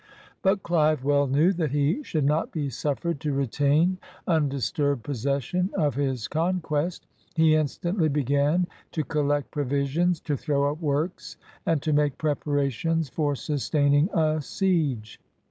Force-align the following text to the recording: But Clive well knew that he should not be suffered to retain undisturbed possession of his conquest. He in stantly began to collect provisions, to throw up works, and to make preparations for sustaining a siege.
But 0.41 0.63
Clive 0.63 1.03
well 1.03 1.27
knew 1.27 1.53
that 1.53 1.69
he 1.69 2.01
should 2.01 2.23
not 2.23 2.51
be 2.51 2.71
suffered 2.71 3.19
to 3.19 3.33
retain 3.33 3.99
undisturbed 4.25 5.03
possession 5.03 5.69
of 5.75 5.93
his 5.93 6.27
conquest. 6.27 7.05
He 7.35 7.53
in 7.53 7.67
stantly 7.67 8.11
began 8.11 8.65
to 8.93 9.03
collect 9.03 9.51
provisions, 9.51 10.19
to 10.21 10.35
throw 10.35 10.71
up 10.71 10.81
works, 10.81 11.37
and 11.67 11.83
to 11.83 11.93
make 11.93 12.17
preparations 12.17 13.09
for 13.09 13.35
sustaining 13.35 14.09
a 14.11 14.41
siege. 14.41 15.19